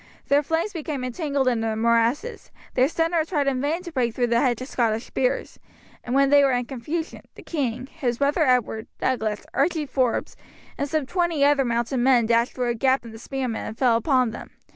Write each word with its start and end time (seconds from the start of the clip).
Their 0.29 0.41
flanks 0.41 0.73
became 0.73 1.03
entangled 1.03 1.47
in 1.47 1.61
the 1.61 1.75
morasses; 1.75 2.49
their 2.73 2.87
centre 2.89 3.23
tried 3.23 3.45
in 3.47 3.61
vain 3.61 3.83
to 3.83 3.91
break 3.91 4.15
through 4.15 4.25
the 4.33 4.41
hedge 4.41 4.59
of 4.59 4.67
Scottish 4.67 5.05
spears, 5.05 5.59
and 6.03 6.15
when 6.15 6.31
they 6.31 6.43
were 6.43 6.53
in 6.53 6.65
confusion, 6.65 7.21
the 7.35 7.43
king, 7.43 7.85
his 7.85 8.17
brother 8.17 8.41
Edward, 8.43 8.87
Douglas, 8.97 9.45
Archie 9.53 9.85
Forbes, 9.85 10.35
and 10.75 10.89
some 10.89 11.05
twenty 11.05 11.45
other 11.45 11.63
mounted 11.65 11.97
men 11.99 12.25
dashed 12.25 12.53
through 12.53 12.69
a 12.69 12.73
gap 12.73 13.05
in 13.05 13.11
the 13.11 13.19
spearmen 13.19 13.63
and 13.63 13.77
fell 13.77 13.95
upon 13.95 14.31
them. 14.31 14.49